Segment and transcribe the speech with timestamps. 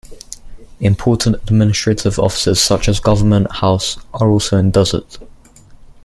[0.79, 5.19] Important administrative offices such as Government House are also in Dusit.